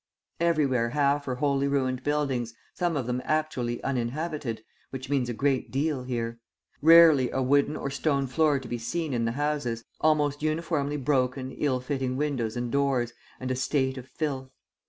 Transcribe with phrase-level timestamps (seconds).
[0.39, 5.69] Everywhere half or wholly ruined buildings, some of them actually uninhabited, which means a great
[5.69, 6.39] deal here;
[6.81, 11.51] rarely a wooden or stone floor to be seen in the houses, almost uniformly broken,
[11.51, 14.49] ill fitting windows and doors, and a state of filth!